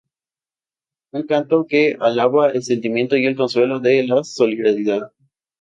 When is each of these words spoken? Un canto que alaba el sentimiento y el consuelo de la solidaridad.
Un 1.17 1.27
canto 1.31 1.67
que 1.69 1.95
alaba 1.99 2.49
el 2.49 2.63
sentimiento 2.63 3.15
y 3.17 3.27
el 3.27 3.35
consuelo 3.35 3.79
de 3.79 4.01
la 4.07 4.23
solidaridad. 4.23 5.11